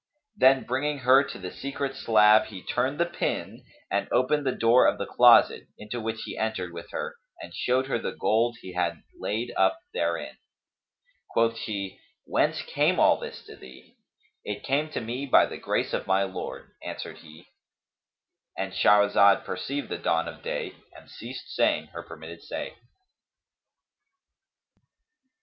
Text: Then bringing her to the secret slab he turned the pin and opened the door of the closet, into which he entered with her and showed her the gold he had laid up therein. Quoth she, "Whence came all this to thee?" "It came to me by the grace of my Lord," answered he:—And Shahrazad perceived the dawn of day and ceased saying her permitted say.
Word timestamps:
Then 0.35 0.63
bringing 0.63 0.97
her 1.05 1.23
to 1.25 1.37
the 1.37 1.51
secret 1.51 1.95
slab 1.95 2.45
he 2.45 2.63
turned 2.63 2.99
the 2.99 3.05
pin 3.05 3.63
and 3.91 4.07
opened 4.11 4.47
the 4.47 4.51
door 4.51 4.87
of 4.87 4.97
the 4.97 5.05
closet, 5.05 5.67
into 5.77 6.01
which 6.01 6.23
he 6.23 6.35
entered 6.35 6.73
with 6.73 6.89
her 6.89 7.17
and 7.39 7.53
showed 7.53 7.85
her 7.85 7.99
the 7.99 8.11
gold 8.13 8.57
he 8.63 8.73
had 8.73 9.03
laid 9.19 9.53
up 9.55 9.77
therein. 9.93 10.37
Quoth 11.29 11.55
she, 11.55 11.99
"Whence 12.25 12.63
came 12.63 12.99
all 12.99 13.19
this 13.19 13.45
to 13.45 13.55
thee?" 13.55 13.95
"It 14.43 14.63
came 14.63 14.89
to 14.89 15.01
me 15.01 15.27
by 15.27 15.45
the 15.45 15.57
grace 15.59 15.93
of 15.93 16.07
my 16.07 16.23
Lord," 16.23 16.71
answered 16.83 17.19
he:—And 17.19 18.73
Shahrazad 18.73 19.45
perceived 19.45 19.89
the 19.89 19.99
dawn 19.99 20.27
of 20.27 20.41
day 20.41 20.73
and 20.95 21.11
ceased 21.11 21.49
saying 21.49 21.89
her 21.93 22.01
permitted 22.01 22.41
say. 22.41 22.73